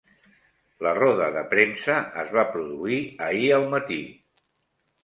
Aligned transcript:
La 0.85 0.93
roda 0.99 1.27
de 1.35 1.43
premsa 1.51 1.99
es 2.25 2.35
va 2.39 2.47
produir 2.57 2.99
ahir 3.31 3.57
al 3.61 3.71
matí. 3.77 4.03